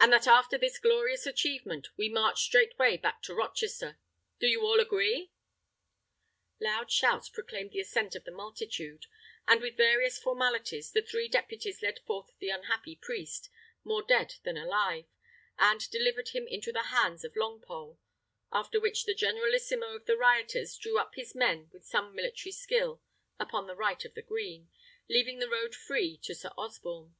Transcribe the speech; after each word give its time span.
And 0.00 0.10
that 0.10 0.26
after 0.26 0.56
this 0.56 0.78
glorious 0.78 1.26
achievement 1.26 1.88
we 1.98 2.08
march 2.08 2.42
straightway 2.44 2.96
back 2.96 3.20
to 3.24 3.34
Rochester. 3.34 3.98
Do 4.38 4.46
you 4.46 4.62
all 4.62 4.80
agree?" 4.80 5.32
Loud 6.58 6.90
shouts 6.90 7.28
proclaimed 7.28 7.72
the 7.72 7.80
assent 7.80 8.14
of 8.16 8.24
the 8.24 8.30
multitude; 8.30 9.04
and 9.46 9.60
with 9.60 9.76
various 9.76 10.18
formalities 10.18 10.92
the 10.92 11.02
three 11.02 11.28
deputies 11.28 11.82
led 11.82 11.98
forth 12.06 12.30
the 12.38 12.48
unhappy 12.48 12.96
priest, 12.96 13.50
more 13.84 14.02
dead 14.02 14.36
than 14.44 14.56
alive, 14.56 15.04
and 15.58 15.90
delivered 15.90 16.30
him 16.30 16.48
into 16.48 16.72
the 16.72 16.84
hands 16.84 17.22
of 17.22 17.34
Longpole: 17.36 17.98
after 18.50 18.80
which 18.80 19.04
the 19.04 19.12
generalissimo 19.14 19.94
of 19.94 20.06
the 20.06 20.16
rioters 20.16 20.74
drew 20.78 20.98
up 20.98 21.16
his 21.16 21.34
men 21.34 21.68
with 21.70 21.84
some 21.84 22.14
military 22.14 22.52
skill 22.52 23.02
upon 23.38 23.66
the 23.66 23.76
right 23.76 24.02
of 24.06 24.14
the 24.14 24.22
green, 24.22 24.70
leaving 25.10 25.38
the 25.38 25.50
road 25.50 25.74
free 25.74 26.16
to 26.22 26.34
Sir 26.34 26.48
Osborne. 26.56 27.14